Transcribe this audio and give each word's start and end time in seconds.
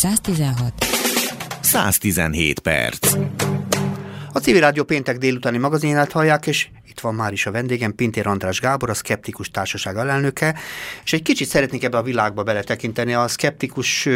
116 0.00 0.72
117 1.60 2.60
perc. 2.60 3.12
A 4.32 4.38
Civil 4.38 4.60
Rádió 4.60 4.84
péntek 4.84 5.18
délutáni 5.18 5.58
magazinját 5.58 6.12
hallják, 6.12 6.46
és 6.46 6.68
itt 7.00 7.06
van 7.06 7.14
már 7.14 7.32
is 7.32 7.46
a 7.46 7.50
vendégem, 7.50 7.94
Pintér 7.94 8.26
András 8.26 8.60
Gábor, 8.60 8.90
a 8.90 8.94
Skeptikus 8.94 9.50
Társaság 9.50 9.96
alelnöke, 9.96 10.54
és 11.04 11.12
egy 11.12 11.22
kicsit 11.22 11.48
szeretnék 11.48 11.84
ebbe 11.84 11.98
a 11.98 12.02
világba 12.02 12.42
beletekinteni. 12.42 13.14
A 13.14 13.28
skeptikus, 13.28 14.08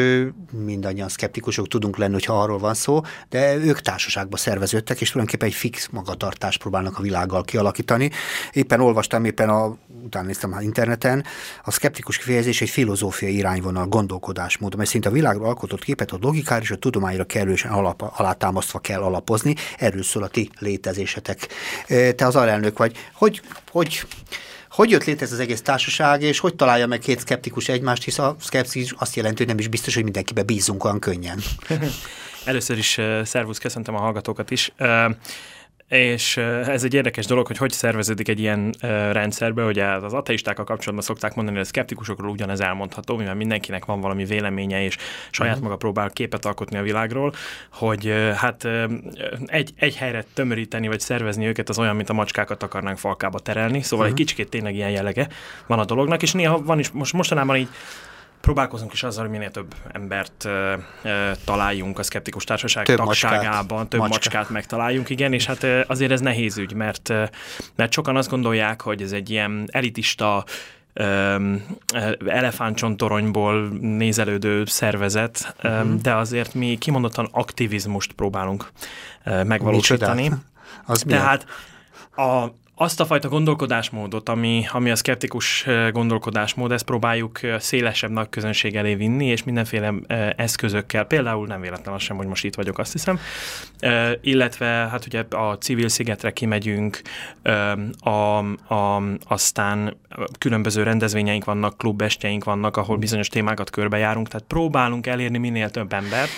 mindannyian 0.50 1.09
skeptikusok 1.09 1.68
tudunk 1.68 1.96
lenni, 1.96 2.12
hogyha 2.12 2.43
arról 2.43 2.59
van 2.59 2.75
szó, 2.75 3.00
de 3.29 3.55
ők 3.55 3.80
társaságba 3.80 4.36
szerveződtek, 4.36 5.00
és 5.00 5.11
tulajdonképpen 5.11 5.48
egy 5.48 5.55
fix 5.61 5.89
magatartást 5.91 6.61
próbálnak 6.61 6.98
a 6.98 7.02
világgal 7.02 7.43
kialakítani. 7.43 8.11
Éppen 8.52 8.80
olvastam, 8.80 9.25
éppen 9.25 9.48
a, 9.48 9.77
utána 10.05 10.27
néztem 10.27 10.53
a 10.53 10.61
interneten, 10.61 11.25
a 11.64 11.71
skeptikus 11.71 12.19
kifejezés 12.19 12.61
egy 12.61 12.71
filozófiai 12.71 13.37
irányvonal, 13.37 13.87
gondolkodásmód, 13.87 14.77
mert 14.77 14.89
szinte 14.89 15.09
a 15.09 15.12
világra 15.12 15.46
alkotott 15.46 15.85
képet 15.85 16.11
a 16.11 16.19
logikára 16.21 16.62
és 16.62 16.71
a 16.71 16.77
tudományra 16.77 17.25
kellősen 17.25 17.72
alap, 17.72 18.12
alátámasztva 18.16 18.79
kell 18.79 19.03
alapozni. 19.03 19.54
Erről 19.79 20.03
szól 20.03 20.22
a 20.22 20.29
ti 20.29 20.50
létezésetek. 20.58 21.48
Te 22.16 22.26
az 22.26 22.36
alelnök 22.36 22.74
elnök 22.75 22.79
vagy. 22.79 23.11
Hogy, 23.13 23.41
hogy, 23.71 24.07
hogy 24.69 24.91
jött 24.91 25.05
létre 25.05 25.27
ez 25.27 25.33
az 25.33 25.39
egész 25.39 25.63
társaság, 25.63 26.23
és 26.23 26.39
hogy 26.39 26.55
találja 26.55 26.87
meg 26.87 26.99
két 26.99 27.21
szkeptikus 27.21 27.69
egymást, 27.69 28.05
hisz 28.05 28.19
a 28.19 28.37
szkeptikus 28.41 28.95
azt 28.99 29.17
jelenti, 29.17 29.39
hogy 29.39 29.47
nem 29.47 29.59
is 29.59 29.69
biztos, 29.69 29.95
hogy 29.95 30.05
mindenkibe 30.05 30.43
bízunk 30.43 30.85
olyan 30.85 30.99
könnyen. 30.99 31.39
Először 32.45 32.78
is 32.78 33.00
szervusz, 33.23 33.59
köszöntöm 33.59 33.95
a 33.95 33.98
hallgatókat 33.98 34.50
is. 34.50 34.73
És 35.88 36.36
ez 36.36 36.84
egy 36.84 36.94
érdekes 36.94 37.27
dolog, 37.27 37.47
hogy 37.47 37.56
hogy 37.56 37.70
szerveződik 37.70 38.28
egy 38.28 38.41
ilyen 38.41 38.74
rendszerbe, 39.12 39.62
hogy 39.62 39.78
az 39.78 40.12
ateistákkal 40.12 40.64
kapcsolatban 40.64 41.05
szokták 41.05 41.34
mondani, 41.34 41.56
hogy 41.56 41.66
a 41.66 41.69
szkeptikusokról 41.69 42.30
ugyanez 42.30 42.60
elmondható, 42.60 43.16
mivel 43.16 43.34
mindenkinek 43.34 43.84
van 43.84 44.00
valami 44.00 44.24
véleménye, 44.24 44.84
és 44.84 44.97
saját 45.30 45.55
mhm. 45.55 45.64
maga 45.64 45.77
próbál 45.77 46.10
képet 46.10 46.44
alkotni 46.44 46.78
a 46.78 46.83
világról, 46.83 47.34
hogy 47.72 48.12
hát 48.36 48.69
egy, 49.47 49.72
egy 49.76 49.96
helyre 49.96 50.24
tömöríteni, 50.34 50.88
vagy 50.88 51.00
szervezni 51.00 51.46
őket 51.46 51.68
az 51.68 51.78
olyan, 51.78 51.96
mint 51.96 52.08
a 52.08 52.12
macskákat 52.12 52.62
akarnánk 52.62 52.98
falkába 52.98 53.38
terelni, 53.38 53.82
szóval 53.82 54.06
uh-huh. 54.06 54.06
egy 54.06 54.12
mhm. 54.12 54.20
kicsikét 54.20 54.50
tényleg 54.50 54.74
ilyen 54.74 54.91
jellege 54.91 55.28
van 55.66 55.78
a 55.78 55.84
dolognak, 55.84 56.22
és 56.22 56.32
néha 56.32 56.62
van 56.62 56.78
is, 56.78 56.91
most 56.91 57.12
mostanában 57.12 57.56
így 57.56 57.69
próbálkozunk 58.45 58.92
is 58.92 59.03
azzal, 59.03 59.23
hogy 59.23 59.33
minél 59.33 59.50
több 59.50 59.75
embert 59.92 60.45
e, 60.45 61.37
találjunk 61.45 61.98
a 61.98 62.03
szkeptikus 62.03 62.45
társaság 62.45 62.84
több 62.84 62.97
tagságában, 62.97 63.55
macskát. 63.59 63.89
több 63.89 64.00
Macska. 64.00 64.17
macskát 64.17 64.50
megtaláljunk, 64.50 65.11
igen, 65.11 65.33
és 65.33 65.47
hát 65.47 65.64
azért 65.87 66.11
ez 66.11 66.20
nehéz 66.20 66.59
ügy, 66.59 66.72
mert, 66.72 67.09
mert 67.75 67.92
sokan 67.92 68.17
azt 68.17 68.28
gondolják, 68.31 68.81
hogy 68.81 69.03
ez 69.03 69.12
egy 69.12 69.31
ilyen 69.31 69.69
elitista 69.72 70.45
elefántcsontoronyból 72.27 73.69
nézelődő 73.81 74.65
szervezet, 74.65 75.55
uh-huh. 75.62 75.95
de 75.95 76.15
azért 76.15 76.55
mi 76.55 76.77
kimondottan 76.78 77.28
aktivizmust 77.31 78.12
próbálunk 78.12 78.70
megvalósítani. 79.25 80.22
Micsoda? 80.22 80.42
Az 80.87 81.05
Tehát 81.09 81.47
a, 82.17 82.45
azt 82.77 83.00
a 83.00 83.06
fajta 83.06 83.28
gondolkodásmódot, 83.28 84.28
ami, 84.28 84.64
ami 84.72 84.91
a 84.91 84.97
szkeptikus 84.97 85.67
gondolkodásmód, 85.92 86.72
ezt 86.72 86.84
próbáljuk 86.84 87.41
szélesebb 87.58 88.11
nagy 88.11 88.28
közönség 88.28 88.77
elé 88.77 88.94
vinni, 88.94 89.27
és 89.27 89.44
mindenféle 89.44 89.94
eszközökkel, 90.36 91.05
például 91.05 91.47
nem 91.47 91.61
véletlen 91.61 91.94
az 91.94 92.03
sem, 92.03 92.16
hogy 92.16 92.27
most 92.27 92.44
itt 92.44 92.55
vagyok, 92.55 92.78
azt 92.78 92.92
hiszem, 92.92 93.19
illetve 94.20 94.66
hát 94.66 95.06
ugye 95.06 95.25
a 95.31 95.58
civil 95.58 95.89
szigetre 95.89 96.31
kimegyünk, 96.31 97.00
a, 97.98 98.39
a, 98.75 99.03
aztán 99.25 99.97
különböző 100.38 100.83
rendezvényeink 100.83 101.44
vannak, 101.44 101.78
klubestjeink 101.78 102.44
vannak, 102.44 102.77
ahol 102.77 102.97
bizonyos 102.97 103.28
témákat 103.28 103.70
körbejárunk, 103.70 104.28
tehát 104.28 104.47
próbálunk 104.47 105.06
elérni 105.06 105.38
minél 105.38 105.70
több 105.70 105.92
embert, 105.92 106.33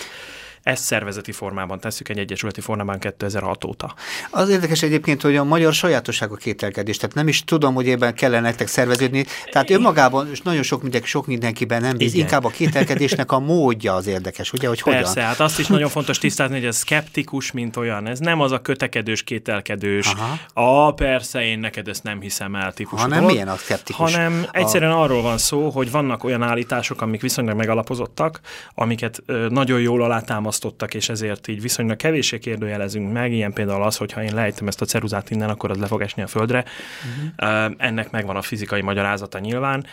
ezt 0.67 0.83
szervezeti 0.83 1.31
formában 1.31 1.79
tesszük, 1.79 2.09
egy 2.09 2.17
egyesületi 2.17 2.61
formában 2.61 2.99
2006 2.99 3.63
óta. 3.63 3.93
Az 4.29 4.49
érdekes 4.49 4.81
egyébként, 4.81 5.21
hogy 5.21 5.35
a 5.35 5.43
magyar 5.43 5.73
sajátosság 5.73 6.31
a 6.31 6.35
kételkedés, 6.35 6.97
tehát 6.97 7.15
nem 7.15 7.27
is 7.27 7.43
tudom, 7.43 7.73
hogy 7.73 7.89
ebben 7.89 8.13
kellene 8.13 8.41
nektek 8.41 8.67
szerveződni. 8.67 9.25
Tehát 9.51 9.69
önmagában 9.69 10.29
és 10.31 10.41
nagyon 10.41 10.63
sok 10.63 10.81
mindenki, 10.81 11.07
sok 11.07 11.27
mindenkiben 11.27 11.81
nem 11.81 11.97
bíz, 11.97 12.13
Igen. 12.13 12.25
inkább 12.25 12.43
a 12.43 12.49
kételkedésnek 12.49 13.31
a 13.31 13.39
módja 13.39 13.93
az 13.93 14.07
érdekes, 14.07 14.53
ugye, 14.53 14.67
hogy 14.67 14.81
hogyan? 14.81 15.01
Persze, 15.01 15.21
hát 15.21 15.39
azt 15.39 15.59
is 15.59 15.67
nagyon 15.67 15.89
fontos 15.89 16.17
tisztázni, 16.17 16.55
hogy 16.55 16.65
ez 16.65 16.75
szkeptikus, 16.75 17.51
mint 17.51 17.75
olyan. 17.75 18.07
Ez 18.07 18.19
nem 18.19 18.41
az 18.41 18.51
a 18.51 18.61
kötekedős, 18.61 19.23
kételkedős, 19.23 20.07
Aha. 20.07 20.37
a 20.87 20.93
persze, 20.93 21.45
én 21.45 21.59
neked 21.59 21.87
ezt 21.87 22.03
nem 22.03 22.21
hiszem 22.21 22.55
el 22.55 22.73
típusú 22.73 23.01
Hanem 23.01 23.17
dolog, 23.19 23.33
milyen 23.33 23.47
a 23.47 23.55
szkeptikus? 23.55 24.13
Hanem 24.13 24.45
egyszerűen 24.51 24.91
a... 24.91 25.01
arról 25.01 25.21
van 25.21 25.37
szó, 25.37 25.69
hogy 25.69 25.91
vannak 25.91 26.23
olyan 26.23 26.41
állítások, 26.41 27.01
amik 27.01 27.21
viszonylag 27.21 27.55
megalapozottak, 27.55 28.39
amiket 28.75 29.23
nagyon 29.49 29.79
jól 29.79 30.03
alátámasztanak 30.03 30.55
választottak, 30.57 30.93
és 30.93 31.09
ezért 31.09 31.47
így 31.47 31.61
viszonylag 31.61 31.97
kevéssé 31.97 32.39
kérdőjelezünk 32.39 33.13
meg, 33.13 33.31
ilyen 33.31 33.53
például 33.53 33.83
az, 33.83 33.97
hogy 33.97 34.11
ha 34.11 34.23
én 34.23 34.33
lejtem 34.33 34.67
ezt 34.67 34.81
a 34.81 34.85
ceruzát 34.85 35.29
innen, 35.29 35.49
akkor 35.49 35.71
az 35.71 35.77
le 35.77 35.87
fog 35.87 36.01
esni 36.01 36.21
a 36.21 36.27
földre. 36.27 36.65
Uh-huh. 37.37 37.73
Ennek 37.77 38.11
megvan 38.11 38.35
a 38.35 38.41
fizikai 38.41 38.81
magyarázata 38.81 39.39
nyilván. 39.39 39.85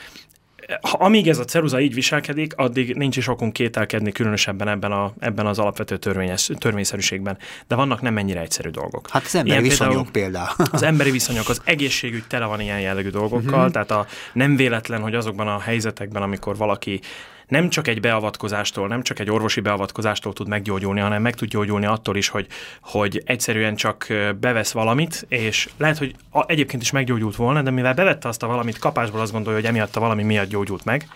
Ha, 0.81 0.97
amíg 0.97 1.29
ez 1.29 1.39
a 1.39 1.45
ceruza 1.45 1.81
így 1.81 1.95
viselkedik, 1.95 2.57
addig 2.57 2.95
nincs 2.95 3.17
is 3.17 3.29
okunk 3.29 3.53
kételkedni 3.53 4.13
különösebben 4.13 4.69
ebben, 4.69 4.93
a, 4.93 5.13
ebben 5.19 5.47
az 5.47 5.59
alapvető 5.59 5.97
törvényes, 5.97 6.51
törvényszerűségben. 6.59 7.39
De 7.69 7.75
vannak 7.75 8.01
nem 8.01 8.19
ennyire 8.19 8.41
egyszerű 8.41 8.69
dolgok. 8.69 9.09
Hát 9.11 9.25
az 9.25 9.35
emberi 9.35 9.51
ilyen 9.51 9.63
viszonyok 9.63 10.09
például. 10.13 10.55
Az 10.71 10.83
emberi 10.83 11.11
viszonyok, 11.11 11.49
az 11.49 11.61
egészségügy 11.65 12.25
tele 12.27 12.45
van 12.45 12.61
ilyen 12.61 12.81
jellegű 12.81 13.09
dolgokkal, 13.09 13.59
uh-huh. 13.59 13.71
tehát 13.71 13.91
a, 13.91 14.07
nem 14.33 14.57
véletlen, 14.57 15.01
hogy 15.01 15.15
azokban 15.15 15.49
a 15.49 15.61
helyzetekben, 15.61 16.23
amikor 16.23 16.57
valaki 16.57 17.01
nem 17.49 17.69
csak 17.69 17.89
egy 17.89 18.01
beavatkozástól, 18.01 18.89
nem 18.89 19.03
csak 19.03 19.19
egy 19.19 19.31
orvosi 19.31 19.61
beavatkozástól 19.61 20.33
tud 20.33 20.49
meggyógyulni, 20.49 21.01
hanem 21.01 21.23
meg 21.23 21.35
tud 21.35 21.49
gyógyulni 21.49 21.87
attól 21.87 22.17
is, 22.17 22.29
hogy, 22.29 22.47
hogy 22.81 23.23
egyszerűen 23.25 23.75
csak 23.75 24.07
bevesz 24.41 24.73
valamit, 24.73 25.25
és 25.29 25.69
lehet, 25.77 25.99
hogy 25.99 26.15
egyébként 26.47 26.83
is 26.83 26.91
meggyógyult 26.91 27.37
volna, 27.37 27.63
de 27.63 27.71
mivel 27.71 27.95
bevette 27.95 28.29
azt 28.29 28.43
a 28.43 28.47
valamit, 28.47 28.79
kapásból 28.79 29.21
azt 29.21 29.33
gondolja, 29.33 29.59
hogy 29.59 29.69
emiatt 29.69 29.97
a 29.97 30.01
valami 30.01 30.23
miatt 30.23 30.49
gyógyult 30.49 30.85
meg. 30.85 31.09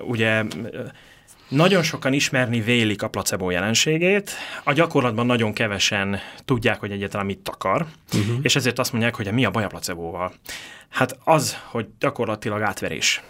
Ugye 0.00 0.44
nagyon 1.48 1.82
sokan 1.82 2.12
ismerni 2.12 2.60
vélik 2.60 3.02
a 3.02 3.08
placebo 3.08 3.50
jelenségét, 3.50 4.30
a 4.64 4.72
gyakorlatban 4.72 5.26
nagyon 5.26 5.52
kevesen 5.52 6.18
tudják, 6.44 6.80
hogy 6.80 6.90
egyáltalán 6.90 7.26
mit 7.26 7.48
akar, 7.48 7.86
uh-huh. 8.14 8.36
és 8.42 8.56
ezért 8.56 8.78
azt 8.78 8.92
mondják, 8.92 9.14
hogy 9.14 9.32
mi 9.32 9.44
a 9.44 9.50
baj 9.50 9.64
a 9.64 9.66
placebóval. 9.66 10.32
Hát 10.88 11.18
az, 11.24 11.58
hogy 11.64 11.86
gyakorlatilag 11.98 12.62
átverés. 12.62 13.22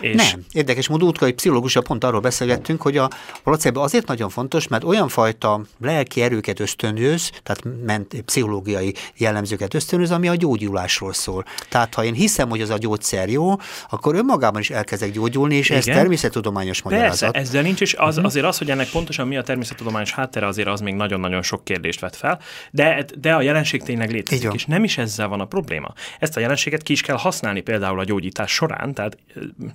És... 0.00 0.30
Nem. 0.30 0.44
Érdekes 0.52 0.88
módon 0.88 1.08
útkai 1.08 1.32
pszichológussal 1.32 1.82
pont 1.82 2.04
arról 2.04 2.20
beszélgettünk, 2.20 2.82
hogy 2.82 2.96
a 2.96 3.10
placebo 3.44 3.80
azért 3.80 4.06
nagyon 4.06 4.28
fontos, 4.28 4.68
mert 4.68 4.84
olyan 4.84 5.08
fajta 5.08 5.60
lelki 5.80 6.22
erőket 6.22 6.60
ösztönöz, 6.60 7.30
tehát 7.42 7.62
ment, 7.84 8.22
pszichológiai 8.24 8.94
jellemzőket 9.16 9.74
ösztönöz, 9.74 10.10
ami 10.10 10.28
a 10.28 10.34
gyógyulásról 10.34 11.12
szól. 11.12 11.44
Tehát 11.68 11.94
ha 11.94 12.04
én 12.04 12.14
hiszem, 12.14 12.48
hogy 12.48 12.60
az 12.60 12.70
a 12.70 12.78
gyógyszer 12.78 13.28
jó, 13.28 13.54
akkor 13.90 14.14
önmagában 14.14 14.60
is 14.60 14.70
elkezdek 14.70 15.10
gyógyulni, 15.10 15.54
és 15.54 15.66
Igen. 15.66 15.78
ez 15.78 15.84
természettudományos 15.84 16.82
magyarázat. 16.82 17.32
Persze, 17.32 17.48
ezzel 17.48 17.62
nincs, 17.62 17.80
és 17.80 17.94
az, 17.94 18.16
mhm. 18.16 18.24
azért 18.24 18.46
az, 18.46 18.58
hogy 18.58 18.70
ennek 18.70 18.88
pontosan 18.88 19.26
mi 19.26 19.36
a 19.36 19.42
természettudományos 19.42 20.12
háttere, 20.12 20.46
azért 20.46 20.68
az 20.68 20.80
még 20.80 20.94
nagyon-nagyon 20.94 21.42
sok 21.42 21.64
kérdést 21.64 22.00
vet 22.00 22.16
fel, 22.16 22.40
de, 22.70 23.04
de 23.18 23.34
a 23.34 23.42
jelenség 23.42 23.82
tényleg 23.82 24.10
létezik, 24.10 24.52
és 24.52 24.64
nem 24.64 24.84
is 24.84 24.98
ezzel 24.98 25.28
van 25.28 25.40
a 25.40 25.44
probléma. 25.44 25.92
Ezt 26.18 26.36
a 26.36 26.40
jelenséget 26.40 26.82
ki 26.82 26.92
is 26.92 27.00
kell 27.00 27.16
használni 27.16 27.60
például 27.60 27.98
a 27.98 28.04
gyógyítás 28.04 28.52
során, 28.52 28.94
tehát 28.94 29.16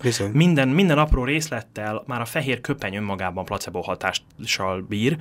Bizony. 0.08 0.32
Minden, 0.34 0.68
minden 0.68 0.98
apró 0.98 1.24
részlettel 1.24 2.04
már 2.06 2.22
a 2.22 2.26
fehér 2.26 2.62
köpeny 2.62 2.96
önmagában 2.96 3.46
placebo 3.46 3.82
hatással 3.82 4.86
bír, 4.90 5.18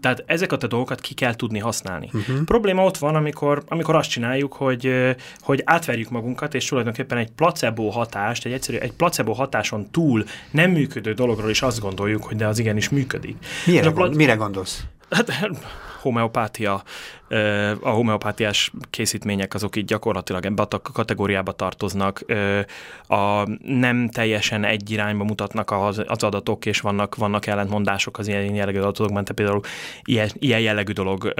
tehát 0.00 0.24
ezeket 0.26 0.62
a 0.62 0.66
dolgokat 0.66 1.00
ki 1.00 1.14
kell 1.14 1.34
tudni 1.34 1.58
használni. 1.58 2.08
Uh-huh. 2.12 2.44
Probléma 2.44 2.84
ott 2.84 2.98
van, 2.98 3.14
amikor, 3.14 3.62
amikor 3.68 3.94
azt 3.94 4.10
csináljuk, 4.10 4.52
hogy, 4.52 5.14
hogy 5.40 5.62
átverjük 5.64 6.10
magunkat, 6.10 6.54
és 6.54 6.64
tulajdonképpen 6.64 7.18
egy 7.18 7.30
placebo 7.30 7.88
hatást, 7.88 8.44
egy 8.44 8.52
egyszerű, 8.52 8.76
egy 8.76 8.92
placebo 8.92 9.32
hatáson 9.32 9.90
túl 9.90 10.24
nem 10.50 10.70
működő 10.70 11.12
dologról 11.12 11.50
is 11.50 11.62
azt 11.62 11.80
gondoljuk, 11.80 12.24
hogy 12.24 12.36
de 12.36 12.46
az 12.46 12.58
igenis 12.58 12.88
működik. 12.88 13.36
Mire, 13.66 13.90
pla- 13.90 14.14
mire 14.14 14.34
gondolsz? 14.34 14.84
Hát 15.10 15.50
homeopátia, 16.02 16.82
a 17.80 17.88
homeopátiás 17.88 18.72
készítmények 18.90 19.54
azok 19.54 19.76
így 19.76 19.84
gyakorlatilag 19.84 20.44
ebbe 20.46 20.62
a 20.62 20.80
kategóriába 20.92 21.52
tartoznak. 21.52 22.24
A 23.08 23.48
nem 23.64 24.08
teljesen 24.08 24.64
egy 24.64 24.90
irányba 24.90 25.24
mutatnak 25.24 25.70
az, 25.70 26.02
adatok, 26.06 26.66
és 26.66 26.80
vannak, 26.80 27.14
vannak 27.14 27.46
ellentmondások 27.46 28.18
az 28.18 28.28
ilyen 28.28 28.54
jellegű 28.54 28.78
adatokban, 28.78 29.24
tehát 29.24 29.34
például 29.34 29.60
ilyen, 30.04 30.30
ilyen 30.38 30.60
jellegű 30.60 30.92
dolog 30.92 31.32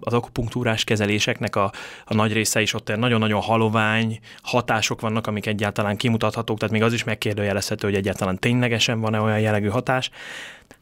az 0.00 0.12
akupunktúrás 0.12 0.84
kezeléseknek 0.84 1.56
a, 1.56 1.72
a 2.04 2.14
nagy 2.14 2.32
része 2.32 2.60
is 2.60 2.74
ott 2.74 2.96
nagyon-nagyon 2.96 3.40
halovány 3.40 4.18
hatások 4.42 5.00
vannak, 5.00 5.26
amik 5.26 5.46
egyáltalán 5.46 5.96
kimutathatók, 5.96 6.58
tehát 6.58 6.74
még 6.74 6.82
az 6.82 6.92
is 6.92 7.04
megkérdőjelezhető, 7.04 7.86
hogy 7.86 7.96
egyáltalán 7.96 8.38
ténylegesen 8.38 9.00
van-e 9.00 9.20
olyan 9.20 9.40
jellegű 9.40 9.68
hatás. 9.68 10.10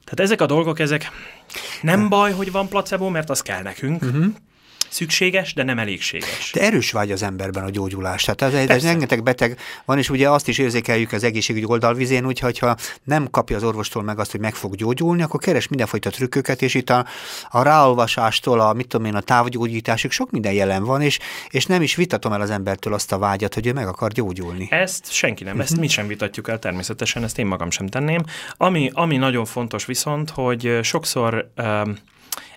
Tehát 0.04 0.20
ezek 0.20 0.40
a 0.40 0.46
dolgok, 0.46 0.78
ezek 0.78 1.10
nem 1.82 2.08
baj, 2.08 2.32
hogy 2.32 2.52
van 2.52 2.68
placebo, 2.68 3.03
mert 3.08 3.30
az 3.30 3.40
kell 3.40 3.62
nekünk. 3.62 4.02
Uh-huh. 4.02 4.24
szükséges, 4.88 5.54
de 5.54 5.62
nem 5.62 5.78
elégséges. 5.78 6.50
De 6.52 6.60
erős 6.60 6.90
vágy 6.92 7.10
az 7.10 7.22
emberben 7.22 7.64
a 7.64 7.70
gyógyulás. 7.70 8.24
Tehát 8.24 8.54
ez, 8.54 8.68
ez 8.70 8.82
rengeteg 8.82 9.22
beteg 9.22 9.58
van, 9.84 9.98
és 9.98 10.10
ugye 10.10 10.30
azt 10.30 10.48
is 10.48 10.58
érzékeljük 10.58 11.12
az 11.12 11.24
egészségügyi 11.24 11.64
oldalvizén, 11.64 12.26
úgy, 12.26 12.38
hogyha 12.38 12.76
nem 13.04 13.30
kapja 13.30 13.56
az 13.56 13.62
orvostól 13.62 14.02
meg 14.02 14.18
azt, 14.18 14.30
hogy 14.30 14.40
meg 14.40 14.54
fog 14.54 14.74
gyógyulni, 14.74 15.22
akkor 15.22 15.40
keres 15.40 15.68
mindenfajta 15.68 16.10
trükköket, 16.10 16.62
és 16.62 16.74
itt 16.74 16.90
a, 16.90 17.06
a 17.50 17.62
ráolvasástól, 17.62 18.60
a 18.60 18.72
mit 18.72 18.88
tudom 18.88 19.06
én, 19.06 19.14
a 19.14 19.20
távgyógyításig 19.20 20.10
sok 20.10 20.30
minden 20.30 20.52
jelen 20.52 20.84
van, 20.84 21.02
és, 21.02 21.18
és 21.48 21.66
nem 21.66 21.82
is 21.82 21.94
vitatom 21.94 22.32
el 22.32 22.40
az 22.40 22.50
embertől 22.50 22.94
azt 22.94 23.12
a 23.12 23.18
vágyat, 23.18 23.54
hogy 23.54 23.66
ő 23.66 23.72
meg 23.72 23.86
akar 23.86 24.12
gyógyulni. 24.12 24.66
Ezt 24.70 25.12
senki 25.12 25.44
nem, 25.44 25.60
ezt 25.60 25.68
uh-huh. 25.68 25.84
mi 25.84 25.88
sem 25.88 26.06
vitatjuk 26.06 26.48
el 26.48 26.58
természetesen, 26.58 27.24
ezt 27.24 27.38
én 27.38 27.46
magam 27.46 27.70
sem 27.70 27.86
tenném. 27.86 28.22
Ami, 28.56 28.90
ami 28.92 29.16
nagyon 29.16 29.44
fontos 29.44 29.84
viszont, 29.84 30.30
hogy 30.30 30.78
sokszor 30.82 31.50
um, 31.56 31.96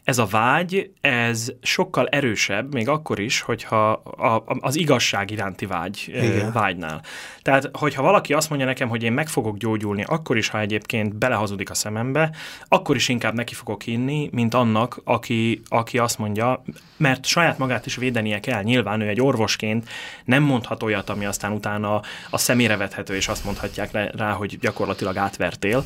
ez 0.08 0.18
a 0.18 0.26
vágy, 0.26 0.92
ez 1.02 1.52
sokkal 1.62 2.08
erősebb, 2.08 2.74
még 2.74 2.90
akkor 2.90 3.20
is, 3.20 3.42
hogyha 3.42 3.92
a, 3.92 4.44
az 4.60 4.76
igazság 4.76 5.32
iránti 5.32 5.66
vágy 5.66 6.04
Igen. 6.08 6.52
vágynál. 6.52 7.02
Tehát, 7.42 7.70
hogyha 7.74 8.02
valaki 8.02 8.34
azt 8.34 8.50
mondja 8.50 8.68
nekem, 8.68 8.90
hogy 8.90 9.04
én 9.04 9.12
meg 9.12 9.28
fogok 9.28 9.58
gyógyulni, 9.58 10.04
akkor 10.04 10.38
is, 10.38 10.50
ha 10.50 10.60
egyébként 10.60 11.16
belehazudik 11.16 11.70
a 11.70 11.74
szemembe, 11.74 12.32
akkor 12.68 12.96
is 12.96 13.10
inkább 13.10 13.34
neki 13.34 13.54
fogok 13.54 13.88
inni, 13.88 14.30
mint 14.32 14.54
annak, 14.54 15.02
aki, 15.04 15.62
aki 15.68 15.98
azt 15.98 16.18
mondja, 16.18 16.64
mert 16.98 17.26
saját 17.26 17.58
magát 17.58 17.86
is 17.86 17.96
védenie 17.96 18.40
kell. 18.40 18.64
Nyilván 18.64 19.02
ő 19.02 19.08
egy 19.08 19.22
orvosként 19.22 19.90
nem 20.26 20.44
mondhat 20.44 20.84
olyat, 20.84 21.10
ami 21.10 21.26
aztán 21.26 21.52
utána 21.52 22.02
a 22.30 22.38
szemére 22.38 22.78
vethető, 22.78 23.16
és 23.16 23.28
azt 23.28 23.46
mondhatják 23.46 24.16
rá, 24.16 24.32
hogy 24.32 24.60
gyakorlatilag 24.60 25.18
átvertél. 25.18 25.86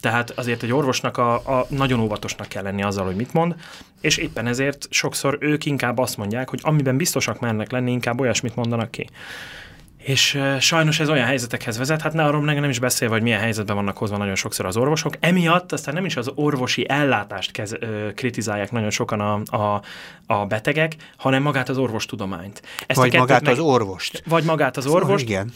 Tehát 0.00 0.30
azért 0.30 0.62
egy 0.62 0.72
orvosnak 0.72 1.16
a, 1.16 1.34
a 1.34 1.66
nagyon 1.68 2.00
óvatosnak 2.00 2.48
kell 2.48 2.62
lenni 2.62 2.82
azzal, 2.82 3.04
hogy 3.04 3.16
mit 3.22 3.32
mond, 3.32 3.54
és 4.00 4.16
éppen 4.16 4.46
ezért 4.46 4.86
sokszor 4.90 5.38
ők 5.40 5.64
inkább 5.66 5.98
azt 5.98 6.16
mondják, 6.16 6.48
hogy 6.48 6.60
amiben 6.62 6.96
biztosak 6.96 7.40
mernek 7.40 7.70
lenni, 7.70 7.90
inkább 7.90 8.20
olyasmit 8.20 8.56
mondanak 8.56 8.90
ki. 8.90 9.06
És 9.96 10.38
sajnos 10.60 11.00
ez 11.00 11.08
olyan 11.08 11.26
helyzetekhez 11.26 11.78
vezet, 11.78 12.02
hát 12.02 12.12
ne 12.12 12.24
arról 12.24 12.44
nem 12.44 12.70
is 12.70 12.78
beszél, 12.78 13.08
hogy 13.08 13.22
milyen 13.22 13.40
helyzetben 13.40 13.76
vannak 13.76 13.96
hozva 13.98 14.16
nagyon 14.16 14.34
sokszor 14.34 14.66
az 14.66 14.76
orvosok. 14.76 15.14
Emiatt 15.20 15.72
aztán 15.72 15.94
nem 15.94 16.04
is 16.04 16.16
az 16.16 16.30
orvosi 16.34 16.88
ellátást 16.88 17.50
kez, 17.50 17.72
uh, 17.72 18.12
kritizálják 18.14 18.70
nagyon 18.70 18.90
sokan 18.90 19.20
a, 19.20 19.56
a, 19.56 19.82
a 20.26 20.46
betegek, 20.46 20.96
hanem 21.16 21.42
magát 21.42 21.68
az 21.68 21.78
orvostudományt. 21.78 22.62
Ezt 22.86 22.98
vagy 22.98 23.14
magát 23.14 23.42
meg, 23.42 23.52
az 23.52 23.58
orvost. 23.58 24.22
Vagy 24.26 24.44
magát 24.44 24.76
az 24.76 24.86
orvost. 24.86 25.02
Szóval 25.02 25.20
igen. 25.20 25.52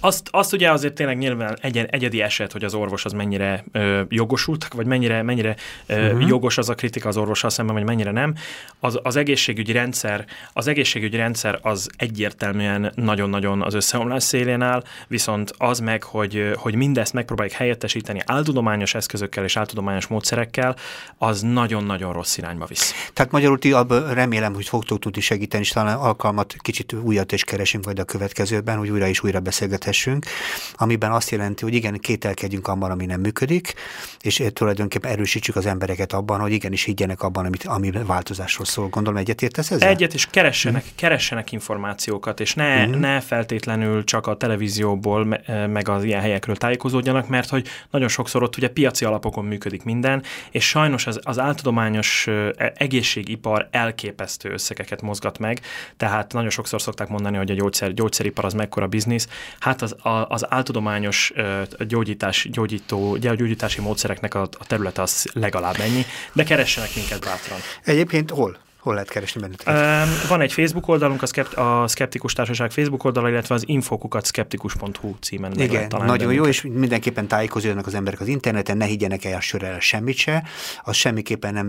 Azt, 0.00 0.19
azt 0.30 0.52
ugye 0.52 0.70
azért 0.70 0.94
tényleg 0.94 1.18
nyilván 1.18 1.58
egy, 1.60 1.78
egyedi 1.90 2.22
eset, 2.22 2.52
hogy 2.52 2.64
az 2.64 2.74
orvos 2.74 3.04
az 3.04 3.12
mennyire 3.12 3.64
ö, 3.72 4.02
jogosult, 4.08 4.68
vagy 4.74 4.86
mennyire, 4.86 5.22
mennyire 5.22 5.56
ö, 5.86 6.04
uh-huh. 6.04 6.28
jogos 6.28 6.58
az 6.58 6.68
a 6.68 6.74
kritika 6.74 7.08
az 7.08 7.16
orvossal 7.16 7.50
szemben, 7.50 7.74
vagy 7.74 7.84
mennyire 7.84 8.10
nem. 8.10 8.34
Az, 8.80 8.98
az 9.02 9.16
egészségügyi 9.16 9.72
rendszer, 9.72 10.24
az 10.52 10.66
egészségügyi 10.66 11.16
rendszer 11.16 11.58
az 11.62 11.88
egyértelműen 11.96 12.92
nagyon-nagyon 12.94 13.62
az 13.62 13.74
összeomlás 13.74 14.22
szélén 14.22 14.62
áll, 14.62 14.82
viszont 15.08 15.52
az 15.58 15.78
meg, 15.78 16.02
hogy, 16.02 16.52
hogy 16.54 16.74
mindezt 16.74 17.12
megpróbáljuk 17.12 17.54
helyettesíteni 17.54 18.20
áltudományos 18.26 18.94
eszközökkel 18.94 19.44
és 19.44 19.56
áltudományos 19.56 20.06
módszerekkel, 20.06 20.76
az 21.18 21.40
nagyon-nagyon 21.40 22.12
rossz 22.12 22.36
irányba 22.36 22.64
visz. 22.66 23.10
Tehát 23.12 23.32
magyarul 23.32 23.58
ti 23.58 23.72
abban 23.72 24.14
remélem, 24.14 24.54
hogy 24.54 24.68
fogtok 24.68 24.98
tudni 24.98 25.20
segíteni, 25.20 25.62
és 25.62 25.70
talán 25.70 25.96
alkalmat 25.96 26.54
kicsit 26.58 26.92
újat 26.92 27.32
is 27.32 27.44
keresünk 27.44 27.84
majd 27.84 27.98
a 27.98 28.04
következőben, 28.04 28.78
hogy 28.78 28.90
újra 28.90 29.06
és 29.06 29.22
újra 29.22 29.40
beszélgethetünk 29.40 30.19
működhessünk, 30.20 30.78
amiben 30.80 31.12
azt 31.12 31.30
jelenti, 31.30 31.64
hogy 31.64 31.74
igen, 31.74 31.98
kételkedjünk 31.98 32.68
abban, 32.68 32.90
ami 32.90 33.06
nem 33.06 33.20
működik, 33.20 33.74
és 34.20 34.42
tulajdonképpen 34.52 35.10
erősítsük 35.10 35.56
az 35.56 35.66
embereket 35.66 36.12
abban, 36.12 36.40
hogy 36.40 36.52
igenis 36.52 36.84
higgyenek 36.84 37.22
abban, 37.22 37.46
amit, 37.46 37.64
ami 37.64 37.90
változásról 37.90 38.66
szól. 38.66 38.88
Gondolom 38.88 39.18
egyetértesz 39.18 39.70
ezzel? 39.70 39.88
Egyet, 39.88 40.14
és 40.14 40.26
keressenek, 40.26 40.84
mm. 40.84 40.88
keressenek 40.94 41.52
információkat, 41.52 42.40
és 42.40 42.54
ne, 42.54 42.86
mm. 42.86 43.00
ne 43.00 43.20
feltétlenül 43.20 44.04
csak 44.04 44.26
a 44.26 44.36
televízióból, 44.36 45.40
meg 45.66 45.88
az 45.88 46.04
ilyen 46.04 46.20
helyekről 46.20 46.56
tájékozódjanak, 46.56 47.28
mert 47.28 47.48
hogy 47.48 47.68
nagyon 47.90 48.08
sokszor 48.08 48.42
ott 48.42 48.56
ugye 48.56 48.68
piaci 48.68 49.04
alapokon 49.04 49.44
működik 49.44 49.84
minden, 49.84 50.22
és 50.50 50.68
sajnos 50.68 51.06
az, 51.06 51.20
az 51.22 51.38
áltudományos 51.38 52.26
e, 52.26 52.72
egészségipar 52.76 53.68
elképesztő 53.70 54.50
összegeket 54.50 55.02
mozgat 55.02 55.38
meg, 55.38 55.60
tehát 55.96 56.32
nagyon 56.32 56.50
sokszor 56.50 56.80
szokták 56.80 57.08
mondani, 57.08 57.36
hogy 57.36 57.50
a 57.50 57.54
gyógyszer, 57.54 57.94
gyógyszeripar 57.94 58.44
az 58.44 58.52
mekkora 58.52 58.86
biznisz. 58.86 59.28
Hát 59.58 59.82
az, 59.82 59.96
az 60.28 60.52
áltudományos 60.52 61.32
gyógyítás, 61.78 62.48
gyógyító, 62.50 63.16
gyógyítási 63.16 63.80
módszereknek 63.80 64.34
a, 64.34 64.48
a 64.58 64.66
területe 64.66 65.02
az 65.02 65.30
legalább 65.32 65.76
ennyi, 65.78 66.04
de 66.32 66.44
keressenek 66.44 66.94
minket 66.94 67.20
bátran. 67.20 67.58
Egyébként 67.84 68.30
hol? 68.30 68.56
Hol 68.80 68.92
lehet 68.92 69.08
keresni 69.08 69.40
benneteket? 69.40 70.28
Van 70.28 70.40
egy 70.40 70.52
Facebook 70.52 70.88
oldalunk, 70.88 71.22
a, 71.22 71.26
Skept, 71.26 71.54
a 71.54 71.84
Skeptikus 71.88 72.32
Társaság 72.32 72.70
Facebook 72.70 73.04
oldala, 73.04 73.28
illetve 73.28 73.54
az 73.54 73.62
infokukat 73.66 74.26
skeptikus.hu 74.26 75.14
címen. 75.20 75.52
Igen, 75.52 75.86
nagyon 75.88 76.06
bennünket. 76.06 76.36
jó, 76.36 76.46
és 76.46 76.62
mindenképpen 76.62 77.28
tájékozódnak 77.28 77.86
az 77.86 77.94
emberek 77.94 78.20
az 78.20 78.26
interneten, 78.26 78.76
ne 78.76 78.84
higgyenek 78.84 79.24
el 79.24 79.40
sörrel 79.40 79.80
semmit 79.80 80.16
se, 80.16 80.44
az 80.82 80.96
semmiképpen 80.96 81.54
nem 81.54 81.66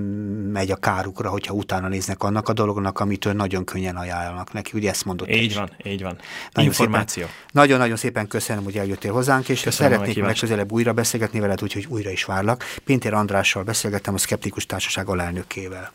megy 0.52 0.72
a 0.72 0.76
kárukra, 0.76 1.30
hogyha 1.30 1.54
utána 1.54 1.88
néznek 1.88 2.24
annak 2.24 2.50
a 2.50 2.54
dolognak, 2.54 3.00
amitől 3.00 3.34
nagyon 3.34 3.64
könnyen 3.64 3.96
ajánlanak 3.96 4.54
neki. 4.54 4.72
Ugye 4.74 4.90
ezt 4.90 5.06
mondott 5.06 5.30
Így 5.30 5.44
is. 5.44 5.56
van, 5.56 5.70
így 5.84 6.02
van. 6.02 6.18
Nagyon 6.52 6.70
Információ. 6.70 7.26
Nagyon-nagyon 7.52 7.96
szépen 7.96 8.28
köszönöm, 8.28 8.64
hogy 8.64 8.78
eljöttél 8.78 9.12
hozzánk, 9.12 9.50
és 9.50 9.62
köszönöm 9.62 9.92
szeretnék 9.92 10.24
legközelebb 10.24 10.72
újra 10.72 10.94
beszélgetni 10.94 11.40
veled, 11.40 11.64
úgyhogy 11.64 11.86
újra 11.90 12.10
is 12.10 12.24
várlak. 12.24 12.64
Pintér 12.84 13.14
Andrással 13.14 13.64
beszélgettem 13.64 14.14
a 14.14 14.18
Skeptikus 14.18 14.66
Társaság 14.66 15.10
alelnökével. 15.10 15.92